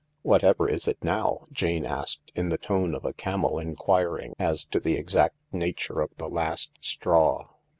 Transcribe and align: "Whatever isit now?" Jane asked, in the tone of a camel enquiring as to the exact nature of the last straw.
"Whatever 0.23 0.67
isit 0.67 0.95
now?" 1.03 1.41
Jane 1.51 1.85
asked, 1.85 2.31
in 2.33 2.49
the 2.49 2.57
tone 2.57 2.95
of 2.95 3.05
a 3.05 3.13
camel 3.13 3.59
enquiring 3.59 4.33
as 4.39 4.65
to 4.65 4.79
the 4.79 4.97
exact 4.97 5.35
nature 5.51 6.01
of 6.01 6.09
the 6.17 6.27
last 6.27 6.71
straw. 6.81 7.49